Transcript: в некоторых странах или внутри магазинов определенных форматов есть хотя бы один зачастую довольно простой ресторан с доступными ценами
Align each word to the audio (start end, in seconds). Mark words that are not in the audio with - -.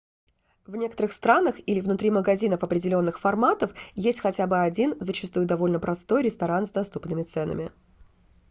в 0.65 0.75
некоторых 0.75 1.13
странах 1.13 1.57
или 1.67 1.79
внутри 1.79 2.09
магазинов 2.09 2.63
определенных 2.63 3.19
форматов 3.19 3.71
есть 3.93 4.19
хотя 4.19 4.47
бы 4.47 4.57
один 4.59 4.95
зачастую 4.99 5.45
довольно 5.45 5.79
простой 5.79 6.23
ресторан 6.23 6.65
с 6.65 6.71
доступными 6.71 7.21
ценами 7.21 7.71